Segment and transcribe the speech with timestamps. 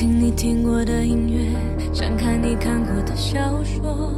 [0.00, 4.10] 听你听过的音乐，想看你看过的小说。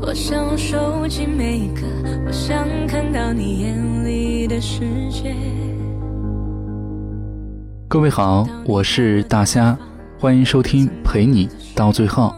[0.00, 1.82] 我想收集每一个，
[2.24, 5.36] 我想看到你眼里的世界。
[7.86, 9.78] 各位好，我是大虾，
[10.18, 12.34] 欢迎收听陪你到最后。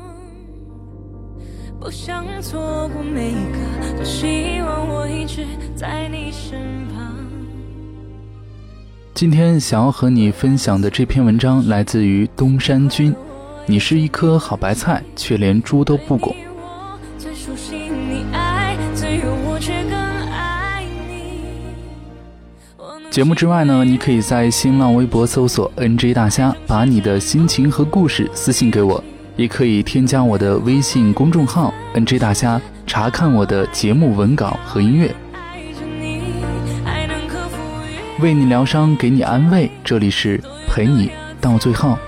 [1.79, 6.59] 不想错过每一个，多希望我一直在你身
[6.93, 7.14] 旁。
[9.15, 13.15] 今天想要和你分享的这篇文章来自于东山君。
[13.65, 16.35] 你是一颗好白菜，却连猪都不拱。
[23.09, 29.03] 节目之外呢，你可以在新浪微博搜索 “nj 大虾”，把你的心情和故事私信给我，
[29.37, 35.15] 也可以添加我的微信公众号 “nj 大虾”，查看我的节目文稿和音乐。
[38.25, 39.71] 为你疗伤，给你安慰。
[39.85, 41.11] 这里是陪你
[41.43, 41.99] 到最后。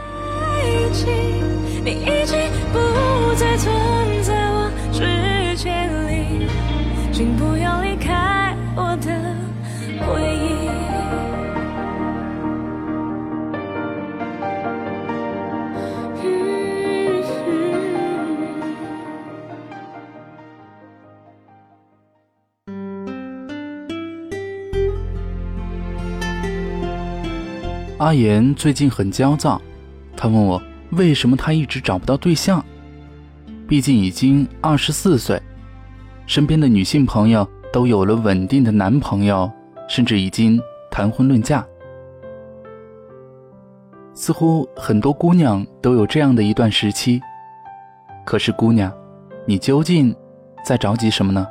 [27.98, 29.58] 阿言最近很焦躁，
[30.14, 32.62] 他问我为什么他一直找不到对象。
[33.66, 35.40] 毕竟已经二十四岁，
[36.26, 39.50] 身边的女性朋友都有了稳定的男朋友，
[39.88, 41.66] 甚至已经谈婚论嫁。
[44.12, 47.18] 似乎很多姑娘都有这样的一段时期。
[48.26, 48.92] 可是姑娘，
[49.46, 50.14] 你究竟
[50.62, 51.46] 在着急什么呢？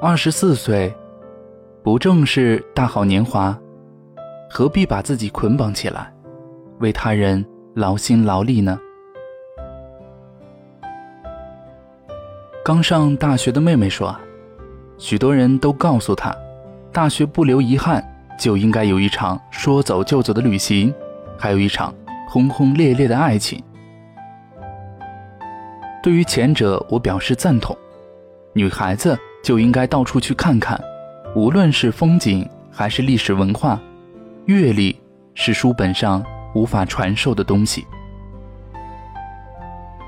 [0.00, 0.90] 二十四岁。
[1.82, 3.58] 不正是大好年华，
[4.50, 6.12] 何必把自己捆绑起来，
[6.78, 7.42] 为他人
[7.74, 8.78] 劳心劳力呢？
[12.62, 14.14] 刚上大学的妹妹说
[14.98, 16.36] ：“许多人都告诉她，
[16.92, 18.04] 大学不留遗憾，
[18.38, 20.92] 就应该有一场说走就走的旅行，
[21.38, 21.94] 还有一场
[22.28, 23.62] 轰轰烈烈的爱情。”
[26.02, 27.74] 对于前者，我表示赞同。
[28.52, 30.78] 女孩子就应该到处去看看。
[31.34, 33.80] 无论是风景还是历史文化，
[34.46, 34.98] 阅历
[35.34, 36.24] 是书本上
[36.54, 37.86] 无法传授的东西。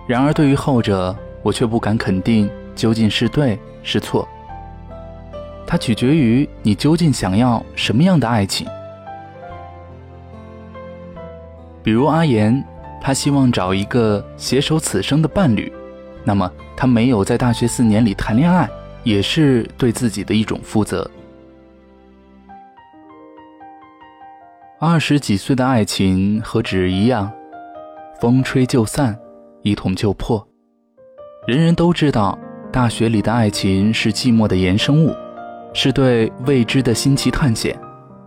[0.08, 4.28] 然而，对于后者，我却不敢肯定究竟是对是错。
[5.64, 8.66] 它取决于你究竟想要什么样的爱情。
[11.84, 12.62] 比如阿言，
[13.00, 15.72] 他希望找一个携手此生的伴侣，
[16.24, 18.68] 那么他没有在大学四年里谈恋爱。
[19.04, 21.08] 也是对自己的一种负责。
[24.78, 27.30] 二十几岁的爱情和纸一样，
[28.20, 29.16] 风吹就散，
[29.62, 30.44] 一捅就破。
[31.46, 32.38] 人人都知道，
[32.72, 35.14] 大学里的爱情是寂寞的衍生物，
[35.72, 37.78] 是对未知的新奇探险，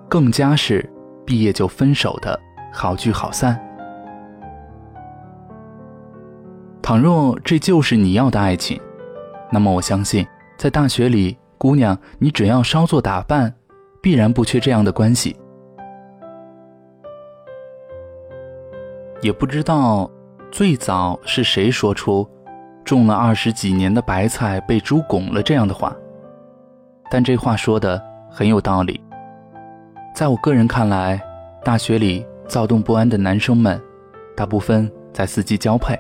[0.10, 0.90] 更加是
[1.26, 2.40] 毕业就分手的
[2.72, 3.60] 好聚好散。
[6.82, 8.80] 倘若这就是你要的爱情，
[9.52, 10.26] 那么我相信。
[10.58, 13.54] 在大学里，姑娘，你只要稍作打扮，
[14.02, 15.36] 必然不缺这样的关系。
[19.22, 20.10] 也不知道
[20.52, 22.28] 最早是谁说出
[22.86, 25.96] “种了二十几年的白菜被猪拱了”这样的话，
[27.10, 29.02] 但这话说的很有道理。
[30.14, 31.22] 在我个人看来，
[31.64, 33.82] 大学里躁动不安的男生们，
[34.38, 36.00] 大部分在伺机交配，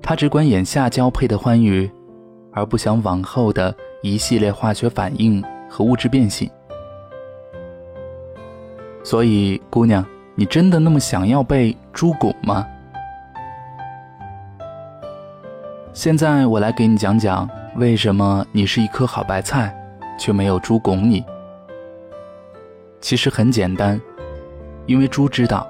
[0.00, 1.90] 他只管眼下交配的欢愉。
[2.52, 6.50] 而不想往后的一系列化学反应和物质变性。
[9.02, 10.04] 所以，姑娘，
[10.34, 12.66] 你真的那么想要被猪拱吗？
[15.92, 19.74] 现在我来给你讲讲，为什么你是一颗好白菜，
[20.18, 21.24] 却没有猪拱你。
[23.00, 24.00] 其实很简单，
[24.86, 25.66] 因为猪知道，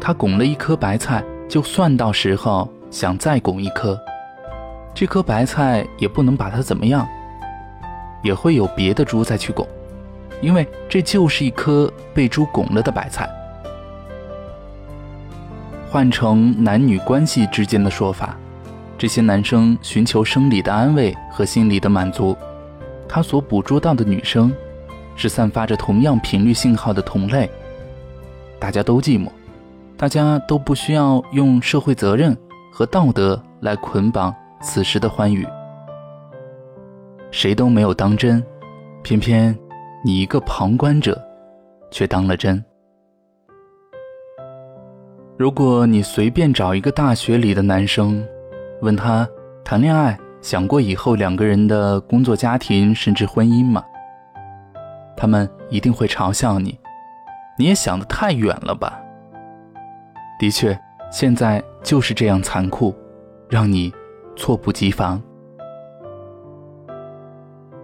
[0.00, 3.96] 它拱了一颗白菜，就算到时候想再拱一颗。
[4.94, 7.06] 这颗白菜也不能把它怎么样，
[8.22, 9.66] 也会有别的猪再去拱，
[10.40, 13.28] 因为这就是一颗被猪拱了的白菜。
[15.90, 18.36] 换成男女关系之间的说法，
[18.96, 22.36] 这些男生寻求生理的安慰和心理的满足，
[23.08, 24.52] 他所捕捉到的女生，
[25.16, 27.50] 是散发着同样频率信号的同类。
[28.60, 29.28] 大家都寂寞，
[29.96, 32.36] 大家都不需要用社会责任
[32.72, 34.32] 和道德来捆绑。
[34.64, 35.46] 此时的欢愉，
[37.30, 38.42] 谁都没有当真，
[39.02, 39.56] 偏偏
[40.02, 41.22] 你一个旁观者，
[41.90, 42.64] 却当了真。
[45.36, 48.26] 如果你随便找一个大学里的男生，
[48.80, 49.28] 问他
[49.62, 53.84] 谈恋爱想过以后两个人的工作、家庭甚至婚姻吗？
[55.14, 56.80] 他们一定会嘲笑你，
[57.58, 58.98] 你也想得太远了吧？
[60.38, 60.76] 的确，
[61.12, 62.94] 现在就是这样残酷，
[63.50, 63.92] 让你
[64.36, 65.20] 猝不及防。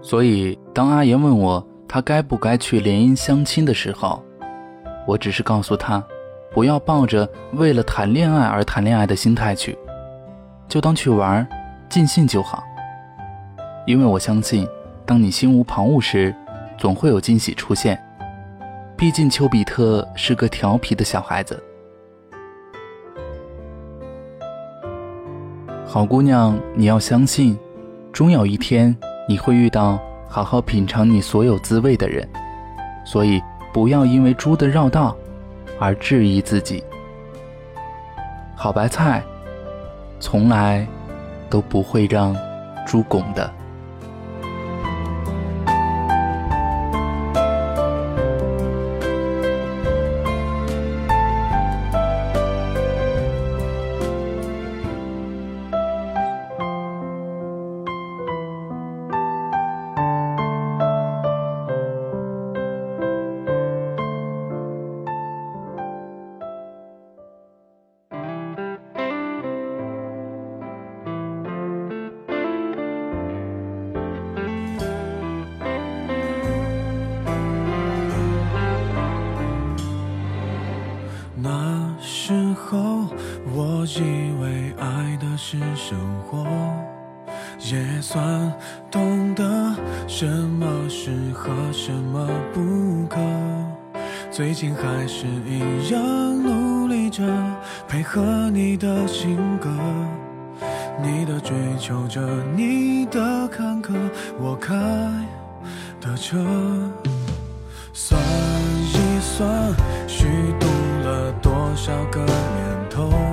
[0.03, 4.23] 所以，当阿言问我他该不该去联姻相亲的时候，
[5.07, 6.03] 我只是告诉他。
[6.53, 9.79] 不要抱着为了谈恋爱而谈恋爱的心态去，
[10.67, 11.47] 就当去玩，
[11.89, 12.65] 尽兴就好。
[13.87, 14.67] 因为我相信，
[15.07, 16.35] 当你心无旁骛时，
[16.77, 17.97] 总会有惊喜出现。
[18.97, 21.63] 毕竟丘比特是个调皮的小孩子。
[25.93, 27.59] 好姑娘，你要相信，
[28.13, 28.97] 终有一天
[29.29, 29.99] 你会遇到
[30.29, 32.25] 好好品尝你所有滋味的人。
[33.05, 33.43] 所以，
[33.73, 35.17] 不要因为猪的绕道。
[35.81, 36.85] 而质疑自己，
[38.55, 39.21] 好白菜
[40.21, 40.87] 从来
[41.49, 42.37] 都不会让
[42.87, 43.53] 猪拱的。
[91.73, 93.19] 什么不可。
[94.31, 96.01] 最近还是一样
[96.43, 97.23] 努力着，
[97.89, 99.69] 配合你的性格，
[101.03, 102.21] 你的追求着，
[102.55, 103.93] 你的坎坷，
[104.39, 104.75] 我开
[106.01, 106.39] 的车。
[107.93, 109.49] 算一算，
[110.07, 110.27] 虚
[110.59, 110.67] 度
[111.05, 112.31] 了多少个年
[112.89, 113.30] 头。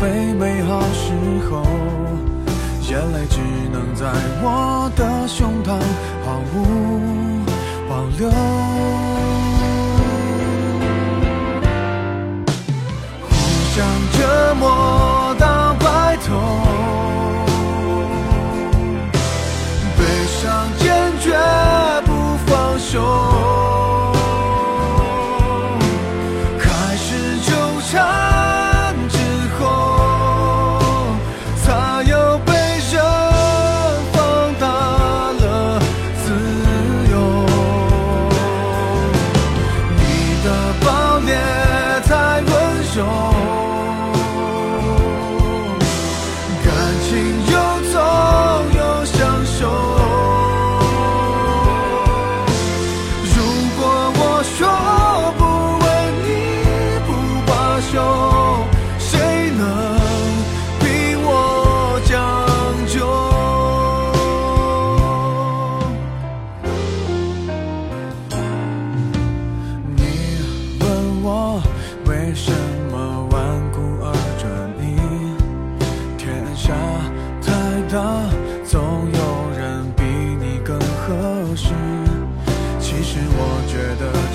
[0.00, 1.12] 非美好时
[1.50, 1.62] 候，
[2.88, 3.38] 眼泪只
[3.70, 4.06] 能在
[4.42, 5.78] 我的胸膛
[6.24, 7.44] 毫无
[7.86, 8.30] 保留。
[13.28, 13.30] 互
[13.74, 13.76] 相
[14.12, 14.64] 折磨